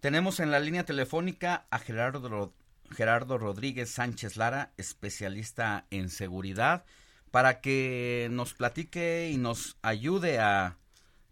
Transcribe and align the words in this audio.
Tenemos 0.00 0.40
en 0.40 0.50
la 0.50 0.60
línea 0.60 0.86
telefónica 0.86 1.66
a 1.70 1.78
Gerardo 1.78 2.54
Gerardo 2.90 3.36
Rodríguez 3.36 3.90
Sánchez 3.90 4.38
Lara, 4.38 4.72
especialista 4.78 5.84
en 5.90 6.08
seguridad, 6.08 6.84
para 7.30 7.60
que 7.60 8.28
nos 8.30 8.54
platique 8.54 9.30
y 9.30 9.36
nos 9.36 9.76
ayude 9.82 10.38
a 10.38 10.78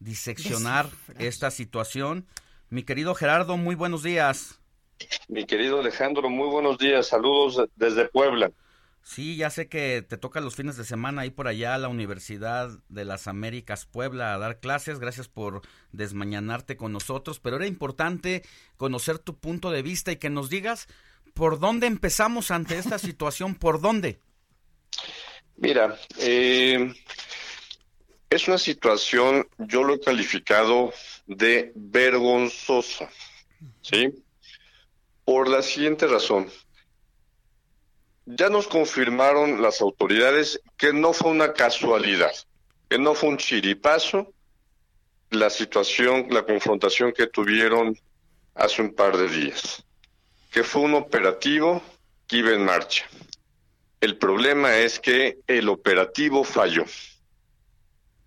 diseccionar 0.01 0.87
esta 1.19 1.51
situación. 1.51 2.27
Mi 2.69 2.83
querido 2.83 3.15
Gerardo, 3.15 3.57
muy 3.57 3.75
buenos 3.75 4.03
días. 4.03 4.61
Mi 5.29 5.47
querido 5.47 5.81
Alejandro, 5.81 6.29
muy 6.29 6.49
buenos 6.49 6.77
días. 6.77 7.07
Saludos 7.07 7.69
desde 7.75 8.05
Puebla. 8.05 8.53
Sí, 9.09 9.37
ya 9.37 9.49
sé 9.49 9.69
que 9.69 10.03
te 10.07 10.19
toca 10.19 10.43
los 10.43 10.55
fines 10.55 10.77
de 10.77 10.85
semana 10.85 11.25
ir 11.25 11.35
por 11.35 11.49
allá 11.49 11.73
a 11.73 11.79
la 11.79 11.89
Universidad 11.89 12.69
de 12.91 13.07
las 13.07 13.27
Américas 13.27 13.87
Puebla 13.87 14.35
a 14.35 14.39
dar 14.39 14.61
clases. 14.61 14.99
Gracias 14.99 15.29
por 15.29 15.63
desmañanarte 15.93 16.77
con 16.77 16.93
nosotros, 16.93 17.41
pero 17.41 17.57
era 17.57 17.67
importante 17.67 18.43
conocer 18.77 19.19
tu 19.19 19.39
punto 19.39 19.71
de 19.71 19.81
vista 19.81 20.13
y 20.13 20.17
que 20.17 20.29
nos 20.29 20.51
digas 20.51 20.89
por 21.33 21.59
dónde 21.59 21.87
empezamos 21.87 22.51
ante 22.51 22.77
esta 22.77 22.99
situación, 22.99 23.55
por 23.55 23.81
dónde. 23.81 24.21
Mira, 25.57 25.99
eh, 26.19 26.93
es 28.29 28.47
una 28.47 28.59
situación, 28.59 29.49
yo 29.57 29.85
lo 29.85 29.95
he 29.95 30.01
calificado 30.01 30.93
de 31.27 31.73
vergonzosa, 31.75 33.09
¿sí? 33.81 34.23
Por 35.25 35.49
la 35.49 35.63
siguiente 35.63 36.07
razón. 36.07 36.51
Ya 38.31 38.51
nos 38.51 38.69
confirmaron 38.69 39.63
las 39.63 39.81
autoridades 39.81 40.61
que 40.77 40.93
no 40.93 41.15
fue 41.15 41.31
una 41.31 41.55
casualidad, 41.55 42.31
que 42.91 42.99
no 42.99 43.15
fue 43.15 43.31
un 43.31 43.39
chiripazo 43.39 44.35
la 45.31 45.49
situación, 45.49 46.27
la 46.29 46.45
confrontación 46.45 47.13
que 47.13 47.27
tuvieron 47.27 47.99
hace 48.55 48.83
un 48.83 48.95
par 48.95 49.17
de 49.17 49.29
días, 49.29 49.83
que 50.51 50.63
fue 50.63 50.83
un 50.83 50.93
operativo 50.93 51.83
que 52.27 52.37
iba 52.37 52.51
en 52.51 52.67
marcha. 52.67 53.07
El 54.03 54.19
problema 54.19 54.77
es 54.77 55.01
que 55.01 55.39
el 55.47 55.71
operativo 55.71 56.45
falló. 56.45 56.85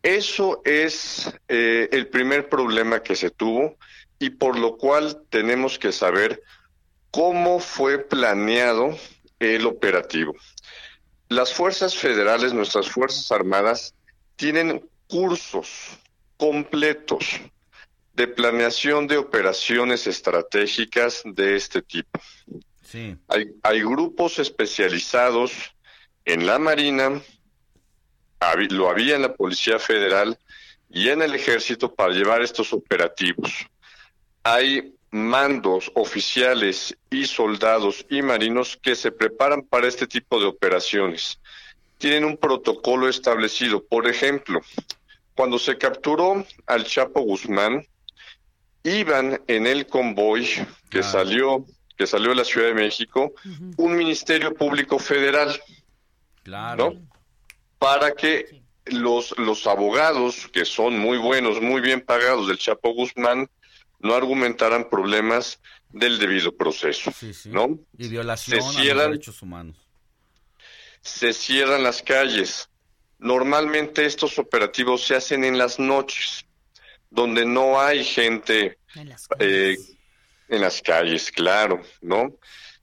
Eso 0.01 0.63
es 0.65 1.31
eh, 1.47 1.89
el 1.91 2.07
primer 2.07 2.49
problema 2.49 3.03
que 3.03 3.15
se 3.15 3.29
tuvo 3.29 3.77
y 4.17 4.31
por 4.31 4.57
lo 4.57 4.77
cual 4.77 5.21
tenemos 5.29 5.77
que 5.77 5.91
saber 5.91 6.41
cómo 7.11 7.59
fue 7.59 7.99
planeado 7.99 8.97
el 9.41 9.65
operativo. 9.65 10.35
Las 11.27 11.53
fuerzas 11.53 11.95
federales, 11.95 12.53
nuestras 12.53 12.89
fuerzas 12.89 13.31
armadas, 13.31 13.95
tienen 14.35 14.87
cursos 15.07 15.97
completos 16.37 17.25
de 18.13 18.27
planeación 18.27 19.07
de 19.07 19.17
operaciones 19.17 20.05
estratégicas 20.07 21.23
de 21.25 21.55
este 21.55 21.81
tipo. 21.81 22.19
Sí. 22.83 23.17
Hay, 23.27 23.51
hay 23.63 23.81
grupos 23.81 24.37
especializados 24.39 25.51
en 26.25 26.45
la 26.45 26.59
Marina, 26.59 27.21
lo 28.69 28.89
había 28.89 29.15
en 29.15 29.21
la 29.23 29.33
Policía 29.33 29.79
Federal 29.79 30.37
y 30.89 31.09
en 31.09 31.21
el 31.21 31.33
Ejército 31.33 31.93
para 31.93 32.13
llevar 32.13 32.41
estos 32.41 32.73
operativos. 32.73 33.51
Hay 34.43 34.93
mandos 35.11 35.91
oficiales 35.93 36.97
y 37.09 37.25
soldados 37.25 38.05
y 38.09 38.21
marinos 38.21 38.79
que 38.81 38.95
se 38.95 39.11
preparan 39.11 39.61
para 39.61 39.87
este 39.87 40.07
tipo 40.07 40.39
de 40.39 40.45
operaciones. 40.45 41.39
Tienen 41.97 42.23
un 42.23 42.37
protocolo 42.37 43.09
establecido. 43.09 43.83
Por 43.83 44.07
ejemplo, 44.07 44.61
cuando 45.35 45.59
se 45.59 45.77
capturó 45.77 46.45
al 46.65 46.85
Chapo 46.85 47.21
Guzmán, 47.21 47.85
iban 48.83 49.41
en 49.47 49.67
el 49.67 49.85
convoy 49.85 50.47
que 50.89 51.03
salió 51.03 51.65
que 51.97 52.07
salió 52.07 52.29
de 52.29 52.37
la 52.37 52.45
Ciudad 52.45 52.69
de 52.69 52.73
México 52.73 53.31
un 53.77 53.95
Ministerio 53.95 54.55
Público 54.55 54.97
Federal. 54.97 55.61
Claro. 56.41 56.95
Para 57.77 58.13
que 58.13 58.63
los, 58.85 59.37
los 59.37 59.67
abogados, 59.67 60.47
que 60.51 60.65
son 60.65 60.97
muy 60.97 61.19
buenos, 61.19 61.61
muy 61.61 61.79
bien 61.79 62.01
pagados 62.01 62.47
del 62.47 62.57
Chapo 62.57 62.95
Guzmán, 62.95 63.47
no 64.01 64.15
argumentaran 64.15 64.89
problemas 64.89 65.59
del 65.89 66.19
debido 66.19 66.55
proceso, 66.55 67.11
¿no? 67.45 67.79
Y 67.97 68.07
violación 68.07 68.59
a 68.59 68.83
los 68.83 69.07
derechos 69.07 69.41
humanos. 69.41 69.77
Se 71.01 71.33
cierran 71.33 71.83
las 71.83 72.01
calles. 72.01 72.69
Normalmente 73.19 74.05
estos 74.05 74.39
operativos 74.39 75.05
se 75.05 75.15
hacen 75.15 75.43
en 75.43 75.57
las 75.57 75.79
noches, 75.79 76.45
donde 77.09 77.45
no 77.45 77.79
hay 77.79 78.03
gente 78.03 78.77
en 78.95 79.09
las 79.09 79.27
calles, 79.27 79.47
eh, 79.47 79.77
en 80.47 80.61
las 80.61 80.81
calles 80.81 81.31
claro, 81.31 81.81
¿no? 82.01 82.35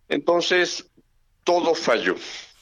Entonces, 0.08 0.86
todo 1.44 1.74
falló. 1.74 2.16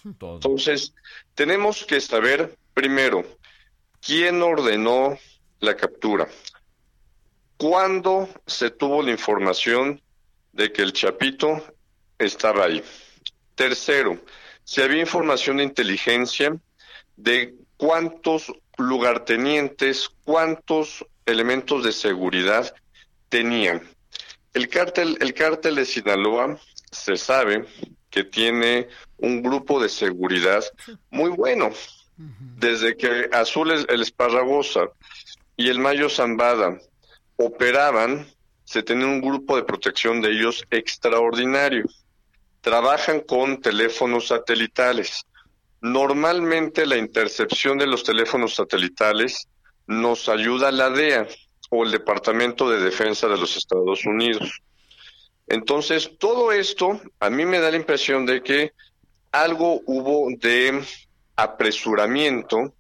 Entonces, 0.05 0.95
tenemos 1.35 1.85
que 1.85 2.01
saber 2.01 2.57
primero 2.73 3.25
quién 4.01 4.43
ordenó 4.43 5.19
la 5.61 5.77
captura, 5.77 6.29
¿Cuándo 7.57 8.29
se 8.47 8.71
tuvo 8.71 9.03
la 9.03 9.13
información 9.13 10.03
de 10.53 10.73
que 10.73 10.83
el 10.83 10.93
Chapito 10.93 11.63
estaba 12.19 12.65
ahí? 12.65 12.83
Tercero, 13.55 14.21
si 14.65 14.83
había 14.83 15.01
información 15.01 15.57
de 15.57 15.65
inteligencia 15.65 16.55
de 17.17 17.55
cuántos 17.79 18.53
lugartenientes, 18.77 20.11
cuántos 20.25 21.07
elementos 21.25 21.83
de 21.83 21.93
seguridad 21.93 22.75
tenían. 23.31 23.83
El 24.53 24.69
cártel, 24.69 25.17
el 25.21 25.33
cártel 25.33 25.77
de 25.77 25.87
Sinaloa 25.87 26.59
se 26.91 27.17
sabe 27.17 27.65
que 28.11 28.25
tiene 28.25 28.89
un 29.17 29.43
grupo 29.43 29.81
de 29.81 29.89
seguridad 29.89 30.65
muy 31.11 31.31
bueno. 31.31 31.71
Desde 32.17 32.97
que 32.97 33.29
Azul 33.33 33.71
el 33.71 34.01
Esparragosa 34.01 34.89
y 35.57 35.69
el 35.69 35.79
Mayo 35.79 36.09
Zambada 36.09 36.79
operaban, 37.37 38.27
se 38.65 38.83
tenía 38.83 39.07
un 39.07 39.21
grupo 39.21 39.57
de 39.57 39.63
protección 39.63 40.21
de 40.21 40.31
ellos 40.33 40.65
extraordinario. 40.71 41.85
Trabajan 42.61 43.21
con 43.21 43.61
teléfonos 43.61 44.29
satelitales. 44.29 45.25
Normalmente 45.81 46.85
la 46.87 46.97
intercepción 46.97 47.79
de 47.79 47.87
los 47.87 48.03
teléfonos 48.03 48.55
satelitales 48.55 49.49
nos 49.87 50.29
ayuda 50.29 50.73
la 50.73 50.91
DEA 50.91 51.29
o 51.71 51.85
el 51.85 51.93
Departamento 51.93 52.69
de 52.69 52.81
Defensa 52.81 53.29
de 53.29 53.39
los 53.39 53.57
Estados 53.57 54.05
Unidos. 54.05 54.61
Entonces, 55.47 56.11
todo 56.19 56.51
esto 56.51 57.01
a 57.21 57.31
mí 57.31 57.45
me 57.47 57.61
da 57.61 57.71
la 57.71 57.77
impresión 57.77 58.27
de 58.27 58.43
que 58.43 58.73
algo 59.31 59.81
hubo 59.87 60.29
de 60.39 60.83
apresuramiento 61.37 62.75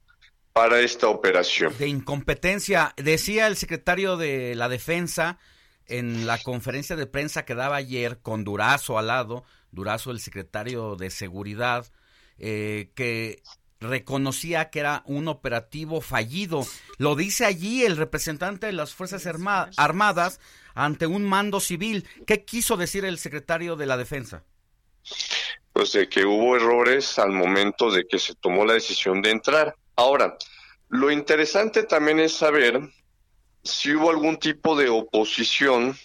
para 0.57 0.81
esta 0.81 1.09
operación. 1.09 1.77
De 1.79 1.87
incompetencia, 1.87 2.95
decía 2.97 3.47
el 3.47 3.57
secretario 3.57 4.17
de 4.17 4.55
la 4.55 4.71
Defensa 4.71 5.39
en 5.85 6.27
la 6.27 6.39
conferencia 6.39 6.97
de 6.97 7.07
prensa 7.07 7.45
que 7.45 7.55
daba 7.55 7.77
ayer 7.77 8.21
con 8.23 8.43
Durazo 8.43 8.99
al 8.99 9.09
lado, 9.09 9.45
Durazo 9.71 10.13
el 10.13 10.19
secretario 10.19 10.97
de 10.97 11.11
Seguridad, 11.11 11.85
eh, 12.39 12.91
que 12.95 13.43
reconocía 13.81 14.71
que 14.71 14.81
era 14.81 15.03
un 15.05 15.29
operativo 15.29 16.01
fallido. 16.01 16.67
Lo 16.97 17.17
dice 17.17 17.45
allí 17.45 17.85
el 17.85 17.99
representante 17.99 18.65
de 18.65 18.73
las 18.73 18.95
Fuerzas 18.95 19.27
Armadas 19.27 20.41
ante 20.75 21.07
un 21.07 21.25
mando 21.25 21.61
civil. 21.61 22.09
¿Qué 22.27 22.47
quiso 22.47 22.79
decir 22.79 23.05
el 23.05 23.19
secretario 23.19 23.77
de 23.77 23.85
la 23.85 23.99
Defensa? 23.99 24.43
Pues 25.75 25.93
de 25.93 26.09
que 26.09 26.25
hubo 26.25 26.57
errores 26.57 27.19
al 27.19 27.33
momento 27.33 27.91
de 27.91 28.07
que 28.07 28.19
se 28.19 28.35
tomó 28.35 28.65
la 28.65 28.73
decisión 28.73 29.21
de 29.21 29.33
entrar. 29.33 29.77
Ahora, 29.97 30.37
lo 30.89 31.11
interesante 31.11 31.83
también 31.83 32.21
es 32.21 32.35
saber 32.35 32.81
si 33.63 33.95
hubo 33.95 34.11
algún 34.11 34.39
tipo 34.39 34.77
de 34.77 34.89
oposición 34.89 35.97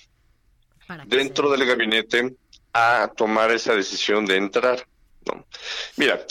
dentro 1.05 1.51
del 1.51 1.65
gabinete 1.65 2.35
a 2.73 3.11
tomar 3.15 3.51
esa 3.51 3.75
decisión 3.75 4.25
de 4.25 4.37
entrar. 4.37 4.85
Mira, 5.97 6.25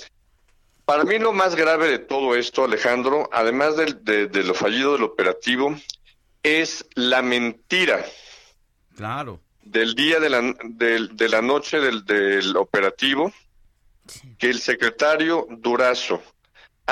para 0.85 1.05
mí 1.05 1.19
lo 1.19 1.33
más 1.33 1.55
grave 1.55 1.89
de 1.89 1.99
todo 1.99 2.35
esto, 2.35 2.65
Alejandro, 2.65 3.29
además 3.33 3.77
de, 3.77 4.29
lo 4.43 4.55
fallido 4.55 4.95
del 4.95 5.05
operativo, 5.05 5.77
es 6.43 6.87
la 6.95 7.23
mentira. 7.23 8.05
Claro. 8.97 9.41
Del 9.63 9.95
día 9.95 10.19
de 10.19 10.31
la, 10.31 10.41
de 10.41 11.29
la 11.29 11.43
noche 11.43 11.79
del, 11.79 12.05
del 12.05 12.57
operativo, 12.57 13.33
que 14.39 14.51
el 14.51 14.61
secretario 14.61 15.47
Durazo 15.51 16.21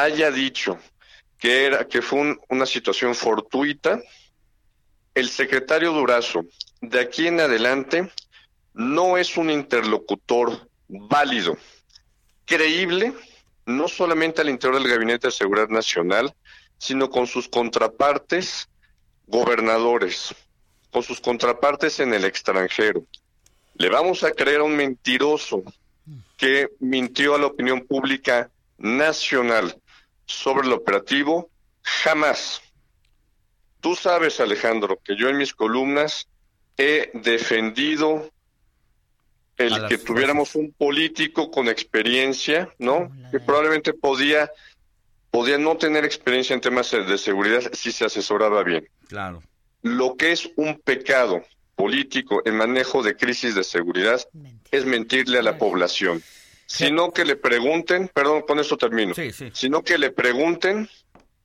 haya 0.03 0.31
dicho 0.31 0.79
que 1.39 1.67
era 1.67 1.87
que 1.87 2.03
fue 2.03 2.37
una 2.49 2.67
situación 2.67 3.15
fortuita, 3.15 4.01
el 5.15 5.29
secretario 5.29 5.93
Durazo 5.93 6.45
de 6.81 7.01
aquí 7.01 7.27
en 7.27 7.41
adelante 7.41 8.11
no 8.75 9.17
es 9.17 9.37
un 9.37 9.51
interlocutor 9.51 10.69
válido, 10.89 11.57
creíble, 12.45 13.13
no 13.67 13.89
solamente 13.89 14.41
al 14.41 14.49
interior 14.49 14.81
del 14.81 14.91
Gabinete 14.91 15.29
de 15.29 15.33
Seguridad 15.33 15.69
Nacional, 15.69 16.35
sino 16.79 17.11
con 17.11 17.27
sus 17.27 17.49
contrapartes 17.49 18.69
gobernadores, 19.27 20.35
con 20.91 21.03
sus 21.03 21.21
contrapartes 21.21 22.01
en 22.01 22.15
el 22.15 22.25
extranjero. 22.25 23.05
Le 23.75 23.89
vamos 23.89 24.25
a 24.25 24.31
creer 24.31 24.61
a 24.61 24.65
un 24.65 24.77
mentiroso 24.77 25.63
que 26.37 26.69
mintió 26.79 27.35
a 27.35 27.39
la 27.39 27.47
opinión 27.47 27.85
pública 27.87 28.51
nacional 28.79 29.77
sobre 30.29 30.67
el 30.67 30.73
operativo, 30.73 31.51
jamás. 31.83 32.61
Tú 33.81 33.97
sabes, 33.97 34.39
Alejandro, 34.41 35.01
que 35.03 35.17
yo 35.17 35.29
en 35.29 35.39
mis 35.39 35.55
columnas 35.55 36.29
he 36.77 37.11
defendido 37.15 38.31
el 39.57 39.89
que 39.89 39.99
tuviéramos 39.99 40.55
un 40.55 40.73
político 40.73 41.51
con 41.51 41.69
experiencia, 41.69 42.73
¿no? 42.79 43.11
Que 43.33 43.41
probablemente 43.41 43.93
podía, 43.93 44.53
podía 45.33 45.59
no 45.59 45.77
tener 45.77 46.05
experiencia 46.05 46.55
en 46.55 46.61
temas 46.61 46.93
de 46.93 47.19
seguridad 47.19 47.63
si 47.73 47.91
se 47.91 48.05
asesoraba 48.05 48.63
bien. 48.63 48.89
Claro. 49.09 49.43
Lo 49.83 50.17
que 50.17 50.31
es 50.31 50.49
un 50.57 50.79
pecado 50.79 51.43
político 51.75 52.43
en 52.45 52.57
manejo 52.57 53.03
de 53.03 53.17
crisis 53.17 53.55
de 53.55 53.65
seguridad 53.65 54.21
es 54.71 54.85
mentirle 54.85 55.39
a 55.39 55.43
la 55.43 55.59
población. 55.59 56.23
Sino 56.71 57.13
que 57.13 57.25
le 57.25 57.37
pregunten, 57.37 58.09
perdón, 58.09 58.43
con 58.47 58.59
esto 58.59 58.77
termino, 58.77 59.15
sino 59.55 59.83
que 59.83 59.97
le 59.97 60.11
pregunten 60.11 60.87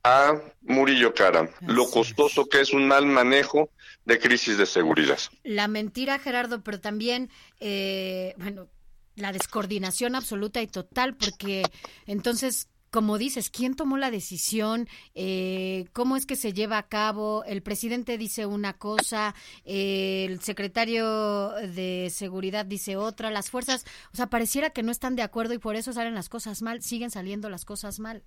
a 0.02 0.38
Murillo 0.60 1.14
Cara 1.14 1.48
lo 1.62 1.90
costoso 1.90 2.46
que 2.46 2.60
es 2.60 2.74
un 2.74 2.86
mal 2.86 3.06
manejo 3.06 3.70
de 4.04 4.18
crisis 4.18 4.58
de 4.58 4.66
seguridad. 4.66 5.18
La 5.42 5.66
mentira, 5.66 6.18
Gerardo, 6.18 6.62
pero 6.62 6.78
también, 6.78 7.30
eh, 7.58 8.34
bueno, 8.36 8.68
la 9.16 9.32
descoordinación 9.32 10.14
absoluta 10.14 10.60
y 10.60 10.66
total, 10.66 11.16
porque 11.16 11.62
entonces 12.06 12.68
como 12.94 13.18
dices, 13.18 13.50
¿quién 13.50 13.74
tomó 13.74 13.96
la 13.96 14.12
decisión? 14.12 14.88
Eh, 15.16 15.86
¿Cómo 15.92 16.16
es 16.16 16.26
que 16.26 16.36
se 16.36 16.52
lleva 16.52 16.78
a 16.78 16.86
cabo? 16.86 17.42
El 17.44 17.60
presidente 17.60 18.16
dice 18.18 18.46
una 18.46 18.74
cosa, 18.74 19.34
eh, 19.64 20.26
el 20.28 20.40
secretario 20.40 21.48
de 21.54 22.08
Seguridad 22.14 22.64
dice 22.64 22.96
otra, 22.96 23.32
las 23.32 23.50
fuerzas, 23.50 23.84
o 24.12 24.16
sea, 24.16 24.28
pareciera 24.28 24.70
que 24.70 24.84
no 24.84 24.92
están 24.92 25.16
de 25.16 25.22
acuerdo 25.22 25.54
y 25.54 25.58
por 25.58 25.74
eso 25.74 25.92
salen 25.92 26.14
las 26.14 26.28
cosas 26.28 26.62
mal, 26.62 26.84
siguen 26.84 27.10
saliendo 27.10 27.50
las 27.50 27.64
cosas 27.64 27.98
mal. 27.98 28.22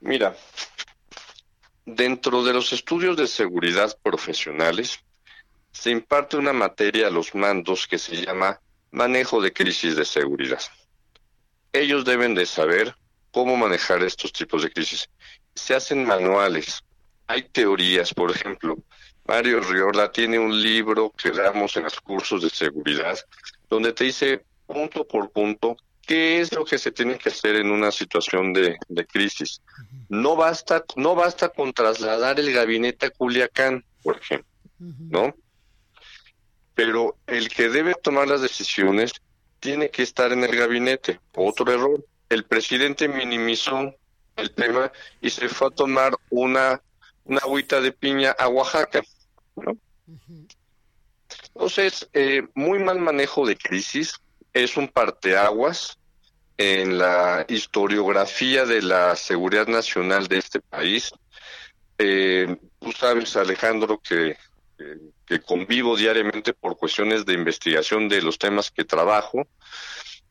Mira, 0.00 0.34
dentro 1.84 2.42
de 2.42 2.54
los 2.54 2.72
estudios 2.72 3.18
de 3.18 3.26
seguridad 3.26 3.98
profesionales, 4.02 4.98
se 5.72 5.90
imparte 5.90 6.38
una 6.38 6.54
materia 6.54 7.08
a 7.08 7.10
los 7.10 7.34
mandos 7.34 7.86
que 7.86 7.98
se 7.98 8.24
llama 8.24 8.62
manejo 8.92 9.42
de 9.42 9.52
crisis 9.52 9.94
de 9.94 10.06
seguridad 10.06 10.62
ellos 11.74 12.04
deben 12.04 12.34
de 12.34 12.46
saber 12.46 12.94
cómo 13.32 13.56
manejar 13.56 14.02
estos 14.02 14.32
tipos 14.32 14.62
de 14.62 14.70
crisis. 14.70 15.10
Se 15.54 15.74
hacen 15.74 16.06
manuales, 16.06 16.82
hay 17.26 17.42
teorías, 17.42 18.14
por 18.14 18.30
ejemplo, 18.30 18.78
Mario 19.26 19.60
Riorda 19.60 20.12
tiene 20.12 20.38
un 20.38 20.62
libro 20.62 21.10
que 21.10 21.30
damos 21.30 21.76
en 21.76 21.84
los 21.84 22.00
cursos 22.00 22.42
de 22.42 22.50
seguridad, 22.50 23.18
donde 23.68 23.92
te 23.92 24.04
dice 24.04 24.44
punto 24.66 25.06
por 25.06 25.30
punto 25.30 25.76
qué 26.06 26.40
es 26.40 26.52
lo 26.52 26.64
que 26.64 26.78
se 26.78 26.92
tiene 26.92 27.18
que 27.18 27.30
hacer 27.30 27.56
en 27.56 27.70
una 27.70 27.90
situación 27.90 28.52
de, 28.52 28.76
crisis. 29.10 29.60
No 30.08 30.36
basta, 30.36 30.84
no 30.96 31.14
basta 31.14 31.48
con 31.48 31.72
trasladar 31.72 32.38
el 32.38 32.52
gabinete 32.52 33.06
a 33.06 33.10
Culiacán, 33.10 33.84
por 34.02 34.18
ejemplo, 34.18 34.50
¿no? 34.78 35.34
Pero 36.74 37.16
el 37.26 37.48
que 37.48 37.68
debe 37.68 37.94
tomar 37.94 38.28
las 38.28 38.42
decisiones 38.42 39.12
tiene 39.64 39.88
que 39.88 40.02
estar 40.02 40.30
en 40.30 40.44
el 40.44 40.54
gabinete. 40.54 41.20
Otro 41.34 41.72
error, 41.72 42.04
el 42.28 42.44
presidente 42.44 43.08
minimizó 43.08 43.94
el 44.36 44.50
tema 44.50 44.92
y 45.22 45.30
se 45.30 45.48
fue 45.48 45.68
a 45.68 45.70
tomar 45.70 46.12
una, 46.28 46.82
una 47.24 47.38
agüita 47.38 47.80
de 47.80 47.90
piña 47.90 48.32
a 48.32 48.48
Oaxaca. 48.48 49.02
Entonces, 51.54 52.06
eh, 52.12 52.42
muy 52.54 52.78
mal 52.78 52.98
manejo 52.98 53.46
de 53.46 53.56
crisis 53.56 54.20
es 54.52 54.76
un 54.76 54.86
parteaguas 54.86 55.98
en 56.58 56.98
la 56.98 57.46
historiografía 57.48 58.66
de 58.66 58.82
la 58.82 59.16
seguridad 59.16 59.66
nacional 59.66 60.28
de 60.28 60.38
este 60.38 60.60
país. 60.60 61.10
Eh, 61.96 62.54
tú 62.80 62.92
sabes, 62.92 63.34
Alejandro, 63.34 63.98
que 63.98 64.36
que 65.26 65.40
convivo 65.40 65.96
diariamente 65.96 66.52
por 66.52 66.76
cuestiones 66.76 67.24
de 67.24 67.34
investigación 67.34 68.08
de 68.08 68.22
los 68.22 68.38
temas 68.38 68.70
que 68.70 68.84
trabajo 68.84 69.46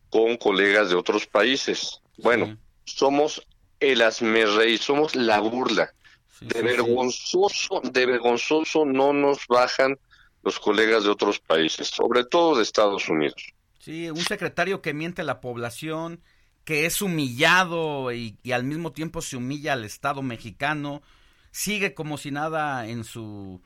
con 0.10 0.38
colegas 0.38 0.90
de 0.90 0.96
otros 0.96 1.26
países. 1.26 2.02
Bueno, 2.18 2.58
somos 2.86 3.46
el 3.80 4.02
asmerrey, 4.02 4.78
somos 4.78 5.16
la 5.16 5.40
burla. 5.40 5.94
de 6.42 6.62
vergonzoso, 6.62 7.82
de 7.84 8.06
vergonzoso 8.06 8.86
no 8.86 9.14
nos 9.14 9.48
bajan 9.48 9.98
los 10.44 10.60
colegas 10.60 11.06
de 11.06 11.10
otros 11.10 11.40
países, 11.40 11.88
sobre 11.88 12.26
todo 12.26 12.58
de 12.58 12.64
Estados 12.64 13.08
Unidos. 13.08 13.54
Sí, 13.80 14.10
un 14.10 14.18
secretario 14.18 14.82
que 14.82 14.94
miente 14.94 15.22
a 15.22 15.26
la 15.26 15.42
población, 15.42 16.22
que 16.66 16.86
es 16.86 17.02
humillado 17.02 18.12
y 18.12 18.38
al 18.52 18.64
mismo 18.66 18.92
tiempo 18.92 19.22
se 19.22 19.38
humilla 19.38 19.74
al 19.74 19.86
Estado 19.86 20.22
mexicano, 20.22 21.02
sigue 21.52 21.94
como 21.94 22.18
si 22.18 22.32
nada 22.32 22.88
en 22.88 23.04
su 23.06 23.62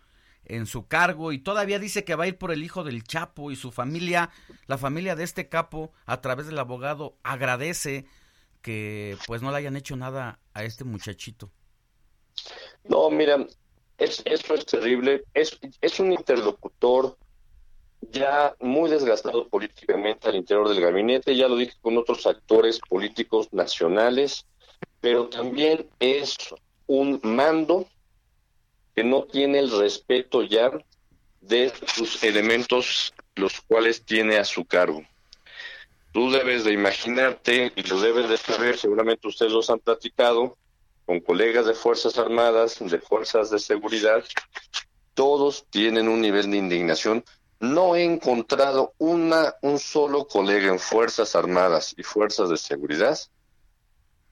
en 0.48 0.66
su 0.66 0.88
cargo 0.88 1.32
y 1.32 1.40
todavía 1.40 1.80
dice 1.80 2.04
que 2.04 2.16
va 2.16 2.26
a 2.26 2.28
ir 2.28 2.38
por 2.38 2.52
el 2.52 2.64
hijo 2.64 2.84
del 2.84 3.04
Chapo 3.04 3.52
y 3.52 3.56
su 3.56 3.72
familia, 3.72 4.30
la 4.66 4.78
familia 4.78 5.16
de 5.16 5.24
este 5.24 5.50
capo, 5.50 5.92
a 6.06 6.22
través 6.22 6.48
del 6.48 6.60
abogado, 6.60 7.18
agradece 7.24 8.06
que 8.62 9.18
pues 9.28 9.42
no 9.42 9.52
le 9.52 9.58
hayan 9.58 9.76
hecho 9.76 9.96
nada 9.96 10.40
a 10.54 10.64
este 10.64 10.84
muchachito. 10.84 11.52
No, 12.84 13.10
mira, 13.10 13.46
es, 13.98 14.22
eso 14.26 14.54
es 14.56 14.66
terrible. 14.66 15.24
Es, 15.34 15.58
es 15.82 16.00
un 16.00 16.12
interlocutor 16.12 17.18
ya 18.12 18.56
muy 18.60 18.90
desgastado 18.90 19.48
políticamente 19.50 20.30
al 20.30 20.36
interior 20.36 20.70
del 20.70 20.82
gabinete, 20.82 21.36
ya 21.36 21.48
lo 21.48 21.58
dije 21.58 21.74
con 21.82 21.98
otros 21.98 22.26
actores 22.28 22.80
políticos 22.80 23.50
nacionales, 23.52 24.46
pero 25.02 25.28
también 25.30 25.90
es 26.00 26.38
un 26.86 27.20
mando 27.24 27.88
que 28.98 29.04
no 29.04 29.26
tiene 29.26 29.60
el 29.60 29.70
respeto 29.70 30.42
ya 30.42 30.72
de 31.42 31.72
sus 31.86 32.24
elementos 32.24 33.14
los 33.36 33.62
cuales 33.62 34.04
tiene 34.04 34.38
a 34.38 34.44
su 34.44 34.66
cargo. 34.66 35.04
Tú 36.12 36.32
debes 36.32 36.64
de 36.64 36.72
imaginarte 36.72 37.72
y 37.76 37.84
lo 37.84 38.00
debes 38.00 38.28
de 38.28 38.38
saber, 38.38 38.76
seguramente 38.76 39.28
ustedes 39.28 39.52
los 39.52 39.70
han 39.70 39.78
platicado 39.78 40.58
con 41.06 41.20
colegas 41.20 41.68
de 41.68 41.76
Fuerzas 41.76 42.18
Armadas, 42.18 42.80
de 42.80 42.98
Fuerzas 42.98 43.52
de 43.52 43.60
Seguridad, 43.60 44.24
todos 45.14 45.68
tienen 45.70 46.08
un 46.08 46.20
nivel 46.20 46.50
de 46.50 46.58
indignación. 46.58 47.24
No 47.60 47.96
he 47.96 48.04
encontrado 48.04 48.94
una, 48.98 49.54
un 49.62 49.78
solo 49.78 50.28
colega 50.28 50.70
en 50.70 50.80
Fuerzas 50.80 51.36
Armadas 51.36 51.94
y 52.00 52.02
Fuerzas 52.02 52.50
de 52.50 52.58
Seguridad 52.58 53.20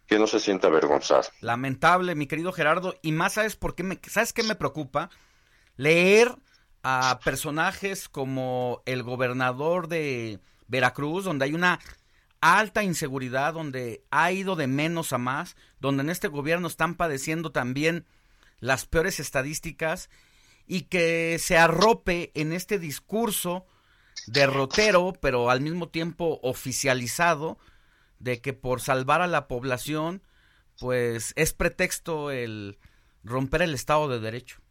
que 0.08 0.20
no 0.20 0.28
se 0.28 0.40
sienta 0.40 0.68
avergonzado. 0.68 1.24
Lamentable, 1.42 2.16
mi 2.16 2.28
querido 2.28 2.52
Gerardo, 2.52 2.96
y 3.02 3.12
más 3.12 3.34
sabes 3.34 3.56
por 3.56 3.76
qué 3.76 3.84
me, 3.84 4.00
sabes 4.08 4.34
qué 4.34 4.44
me 4.44 4.56
preocupa 4.56 5.10
leer 5.78 6.36
a 6.84 7.20
personajes 7.24 8.08
como 8.08 8.84
el 8.86 9.04
gobernador 9.04 9.88
de 9.88 10.40
Veracruz, 10.68 11.24
donde 11.24 11.46
hay 11.46 11.54
una 11.54 11.80
alta 12.42 12.84
inseguridad, 12.84 13.54
donde 13.54 14.04
ha 14.12 14.32
ido 14.32 14.56
de 14.56 14.68
menos 14.68 15.12
a 15.14 15.18
más, 15.18 15.56
donde 15.80 16.04
en 16.04 16.12
este 16.12 16.28
gobierno 16.28 16.68
están 16.68 16.96
padeciendo 16.96 17.52
también 17.52 18.06
las 18.60 18.86
peores 18.86 19.20
estadísticas 19.20 20.10
y 20.68 20.82
que 20.84 21.38
se 21.40 21.58
arrope 21.58 22.32
en 22.36 22.54
este 22.54 22.78
discurso 22.78 23.66
derrotero, 24.28 25.14
pero 25.20 25.50
al 25.50 25.62
mismo 25.62 25.90
tiempo 25.90 26.40
oficializado, 26.44 27.58
de 28.20 28.42
que 28.42 28.54
por 28.54 28.82
salvar 28.82 29.22
a 29.22 29.28
la 29.28 29.48
población, 29.48 30.22
pues 30.80 31.34
es 31.36 31.54
pretexto 31.54 32.32
el 32.32 32.78
romper 33.24 33.62
el 33.62 33.74
Estado 33.74 34.08
de 34.08 34.20
Derecho. 34.20 34.62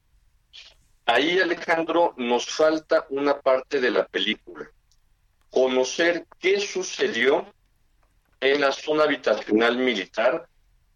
Ahí, 1.06 1.38
Alejandro, 1.38 2.14
nos 2.16 2.46
falta 2.46 3.06
una 3.10 3.40
parte 3.40 3.80
de 3.80 3.90
la 3.90 4.06
película. 4.06 4.70
Conocer 5.50 6.26
qué 6.38 6.60
sucedió 6.60 7.46
en 8.40 8.60
la 8.60 8.72
zona 8.72 9.04
habitacional 9.04 9.76
militar, 9.78 10.48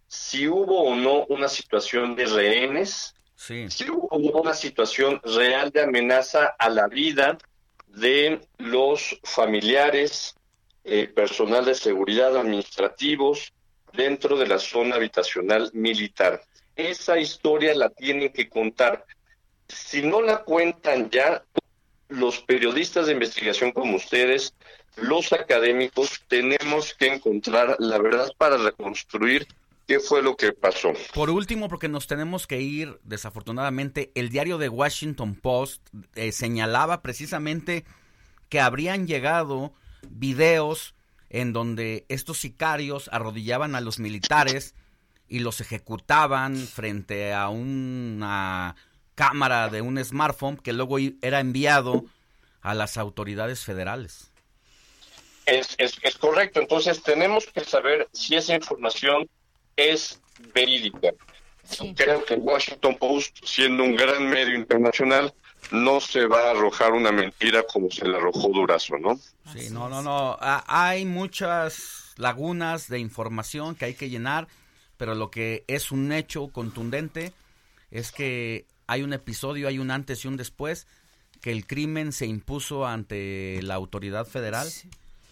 si 0.07 0.49
hubo 0.49 0.83
o 0.85 0.95
no 0.97 1.27
una 1.27 1.49
situación 1.49 2.17
de 2.17 2.27
rehenes 2.27 3.15
Sí. 3.39 3.69
hubo 3.89 4.41
una 4.41 4.53
situación 4.53 5.21
real 5.23 5.71
de 5.71 5.83
amenaza 5.83 6.57
a 6.59 6.69
la 6.69 6.89
vida 6.89 7.39
de 7.87 8.41
los 8.59 9.17
familiares, 9.23 10.35
eh, 10.91 11.07
personal 11.07 11.67
de 11.67 11.75
seguridad, 11.75 12.37
administrativos, 12.37 13.53
dentro 13.93 14.39
de 14.39 14.47
la 14.47 14.59
zona 14.59 14.97
habitacional 14.97 15.71
militar. 15.75 16.43
Esa 16.77 17.19
historia 17.19 17.75
la 17.75 17.91
tienen 17.91 18.33
que 18.33 18.49
contar. 18.49 19.05
Si 19.69 20.01
no 20.03 20.23
la 20.23 20.45
cuentan 20.45 21.11
ya, 21.11 21.45
los 22.09 22.41
periodistas 22.41 23.07
de 23.07 23.13
investigación 23.13 23.73
como 23.73 23.97
ustedes, 23.97 24.55
los 24.97 25.33
académicos, 25.33 26.23
tenemos 26.27 26.95
que 26.95 27.13
encontrar 27.13 27.77
la 27.79 27.99
verdad 27.99 28.33
para 28.39 28.57
reconstruir 28.57 29.47
qué 29.87 30.01
fue 30.01 30.23
lo 30.23 30.37
que 30.37 30.53
pasó. 30.53 30.93
Por 31.13 31.29
último, 31.29 31.69
porque 31.69 31.89
nos 31.89 32.07
tenemos 32.07 32.47
que 32.47 32.61
ir, 32.61 32.99
desafortunadamente, 33.05 34.11
el 34.15 34.31
diario 34.31 34.57
de 34.57 34.69
Washington 34.71 35.35
Post 35.35 35.87
eh, 36.15 36.33
señalaba 36.33 37.03
precisamente 37.03 37.85
que 38.49 38.61
habrían 38.61 39.07
llegado 39.07 39.73
videos 40.09 40.95
en 41.31 41.53
donde 41.53 42.07
estos 42.09 42.39
sicarios 42.39 43.09
arrodillaban 43.13 43.75
a 43.75 43.81
los 43.81 43.99
militares 43.99 44.75
y 45.29 45.41
los 45.41 45.61
ejecutaban 45.61 46.57
frente 46.57 47.35
a 47.35 47.49
una 47.49 48.77
cámara 49.15 49.69
de 49.69 49.83
un 49.83 50.03
smartphone 50.03 50.57
que 50.57 50.73
luego 50.73 50.97
era 51.21 51.41
enviado 51.41 52.05
a 52.63 52.75
las 52.75 52.97
autoridades 52.97 53.65
federales. 53.65 54.31
Es, 55.47 55.77
es, 55.79 56.19
correcto, 56.19 56.61
entonces 56.61 57.03
tenemos 57.03 57.47
que 57.47 57.65
saber 57.65 58.07
si 58.13 58.37
esa 58.37 58.55
información 58.55 59.29
es 59.77 60.21
verídica. 60.53 61.13
Creo 61.97 62.25
que 62.25 62.35
Washington 62.35 62.97
Post, 62.99 63.39
siendo 63.45 63.83
un 63.83 63.97
gran 63.97 64.29
medio 64.29 64.55
internacional, 64.55 65.33
no 65.71 66.01
se 66.01 66.27
va 66.27 66.49
a 66.49 66.51
arrojar 66.51 66.93
una 66.93 67.13
mentira 67.13 67.63
como 67.65 67.91
se 67.91 68.07
le 68.07 68.17
arrojó 68.17 68.49
Durazo, 68.49 68.99
¿no? 68.99 69.19
Sí, 69.53 69.71
no, 69.71 69.89
no, 69.89 70.03
no. 70.03 70.37
hay 70.41 71.05
muchas 71.05 72.15
lagunas 72.17 72.89
de 72.89 72.99
información 72.99 73.75
que 73.75 73.87
hay 73.87 73.95
que 73.95 74.11
llenar, 74.11 74.49
pero 74.97 75.15
lo 75.15 75.31
que 75.31 75.65
es 75.69 75.93
un 75.93 76.13
hecho 76.13 76.49
contundente 76.49 77.33
es 77.91 78.13
que 78.13 78.67
hay 78.87 79.03
un 79.03 79.13
episodio, 79.13 79.69
hay 79.69 79.79
un 79.79 79.91
antes 79.91 80.25
y 80.25 80.29
un 80.29 80.37
después, 80.37 80.87
que 81.41 81.53
el 81.53 81.67
crimen 81.67 82.13
se 82.13 82.27
impuso 82.27 82.87
ante 82.87 83.61
la 83.63 83.75
autoridad 83.75 84.27
federal. 84.27 84.69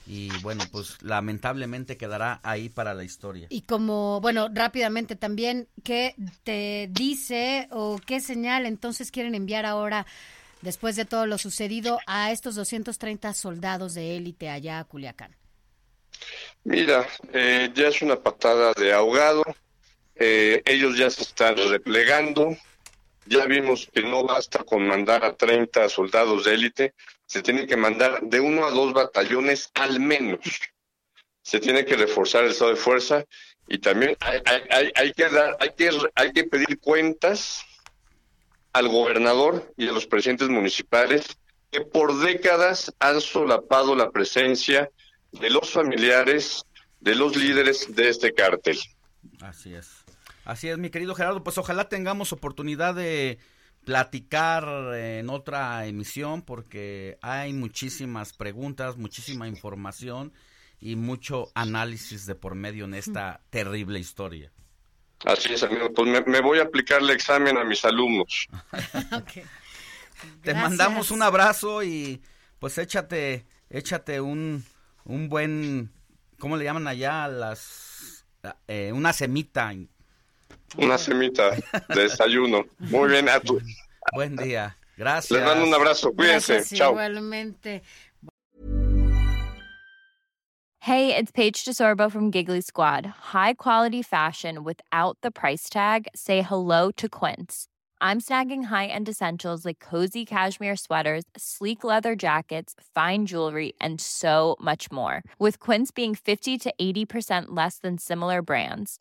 Y 0.06 0.28
bueno, 0.42 0.62
pues 0.70 1.02
lamentablemente 1.02 1.96
quedará 1.96 2.40
ahí 2.44 2.68
para 2.68 2.94
la 2.94 3.02
historia. 3.02 3.48
Y 3.50 3.62
como, 3.62 4.20
bueno, 4.20 4.48
rápidamente 4.52 5.16
también, 5.16 5.68
¿qué 5.82 6.14
te 6.44 6.88
dice 6.92 7.68
o 7.72 7.98
qué 8.06 8.20
señal 8.20 8.66
entonces 8.66 9.10
quieren 9.10 9.34
enviar 9.34 9.66
ahora, 9.66 10.06
después 10.62 10.94
de 10.94 11.04
todo 11.04 11.26
lo 11.26 11.38
sucedido, 11.38 11.98
a 12.06 12.30
estos 12.30 12.54
230 12.54 13.34
soldados 13.34 13.94
de 13.94 14.16
élite 14.16 14.48
allá 14.48 14.78
a 14.78 14.84
Culiacán? 14.84 15.34
Mira, 16.64 17.06
eh, 17.32 17.70
ya 17.74 17.88
es 17.88 18.00
una 18.02 18.16
patada 18.16 18.72
de 18.74 18.92
ahogado, 18.92 19.44
eh, 20.14 20.62
ellos 20.64 20.96
ya 20.96 21.10
se 21.10 21.22
están 21.22 21.56
replegando, 21.56 22.56
ya 23.26 23.46
vimos 23.46 23.88
que 23.92 24.02
no 24.02 24.24
basta 24.24 24.64
con 24.64 24.86
mandar 24.86 25.24
a 25.24 25.36
30 25.36 25.88
soldados 25.88 26.44
de 26.44 26.54
élite, 26.54 26.94
se 27.26 27.42
tiene 27.42 27.66
que 27.66 27.76
mandar 27.76 28.20
de 28.22 28.40
uno 28.40 28.64
a 28.66 28.70
dos 28.70 28.92
batallones 28.92 29.70
al 29.74 30.00
menos. 30.00 30.40
Se 31.42 31.60
tiene 31.60 31.84
que 31.84 31.96
reforzar 31.96 32.44
el 32.44 32.50
estado 32.50 32.70
de 32.70 32.76
fuerza 32.76 33.24
y 33.68 33.78
también 33.78 34.16
hay, 34.20 34.40
hay 34.94 35.12
hay 36.14 36.32
que 36.32 36.44
pedir 36.44 36.78
cuentas 36.80 37.64
al 38.72 38.88
gobernador 38.88 39.72
y 39.76 39.88
a 39.88 39.92
los 39.92 40.06
presidentes 40.06 40.48
municipales 40.48 41.26
que 41.70 41.80
por 41.80 42.18
décadas 42.20 42.94
han 42.98 43.20
solapado 43.20 43.96
la 43.96 44.10
presencia 44.10 44.90
de 45.32 45.50
los 45.50 45.70
familiares 45.70 46.64
de 47.00 47.14
los 47.14 47.36
líderes 47.36 47.94
de 47.94 48.08
este 48.08 48.32
cártel. 48.32 48.78
Así 49.40 49.74
es. 49.74 50.05
Así 50.46 50.68
es, 50.68 50.78
mi 50.78 50.90
querido 50.90 51.16
Gerardo, 51.16 51.42
pues 51.42 51.58
ojalá 51.58 51.88
tengamos 51.88 52.32
oportunidad 52.32 52.94
de 52.94 53.40
platicar 53.84 54.94
en 54.94 55.28
otra 55.28 55.84
emisión 55.86 56.42
porque 56.42 57.18
hay 57.20 57.52
muchísimas 57.52 58.32
preguntas, 58.32 58.96
muchísima 58.96 59.48
información 59.48 60.32
y 60.78 60.94
mucho 60.94 61.50
análisis 61.56 62.26
de 62.26 62.36
por 62.36 62.54
medio 62.54 62.84
en 62.84 62.94
esta 62.94 63.40
terrible 63.50 63.98
historia. 63.98 64.52
Así 65.24 65.52
es, 65.52 65.64
amigo. 65.64 65.92
Pues 65.92 66.24
me, 66.28 66.40
voy 66.40 66.60
a 66.60 66.62
aplicar 66.62 67.02
el 67.02 67.10
examen 67.10 67.58
a 67.58 67.64
mis 67.64 67.84
alumnos. 67.84 68.46
Te 70.42 70.54
mandamos 70.54 71.10
un 71.10 71.22
abrazo 71.22 71.82
y 71.82 72.22
pues 72.60 72.78
échate, 72.78 73.46
échate 73.68 74.20
un, 74.20 74.64
un 75.04 75.28
buen, 75.28 75.90
¿cómo 76.38 76.56
le 76.56 76.64
llaman 76.64 76.86
allá? 76.86 77.26
Las, 77.26 78.24
eh, 78.68 78.92
una 78.92 79.12
semita 79.12 79.72
una 80.78 80.98
semita 80.98 81.50
de 81.88 82.02
desayuno. 82.02 82.64
Muy 82.78 83.08
bien, 83.10 83.28
a 83.28 83.40
tu. 83.40 83.60
Buen 84.14 84.36
día. 84.36 84.76
Gracias. 84.96 85.30
Les 85.30 85.44
mando 85.44 85.66
un 85.66 85.74
abrazo. 85.74 86.12
Cuídense. 86.12 86.64
Chao. 86.74 86.92
Igualmente. 86.92 87.82
Hey, 90.80 91.16
it's 91.16 91.32
Paige 91.32 91.64
DeSorbo 91.64 92.10
from 92.10 92.30
Giggly 92.30 92.60
Squad. 92.60 93.06
High 93.34 93.54
quality 93.54 94.02
fashion 94.02 94.62
without 94.62 95.18
the 95.20 95.32
price 95.32 95.68
tag. 95.68 96.06
Say 96.14 96.42
hello 96.42 96.92
to 96.92 97.08
Quince. 97.08 97.66
I'm 98.00 98.20
snagging 98.20 98.64
high-end 98.64 99.08
essentials 99.08 99.64
like 99.64 99.80
cozy 99.80 100.24
cashmere 100.24 100.76
sweaters, 100.76 101.24
sleek 101.36 101.82
leather 101.82 102.14
jackets, 102.14 102.74
fine 102.94 103.26
jewelry, 103.26 103.72
and 103.80 104.00
so 104.00 104.54
much 104.60 104.92
more. 104.92 105.24
With 105.40 105.58
Quince 105.58 105.90
being 105.90 106.14
50 106.14 106.56
to 106.58 106.74
80% 106.80 107.46
less 107.48 107.78
than 107.78 107.98
similar 107.98 108.42
brands 108.42 109.00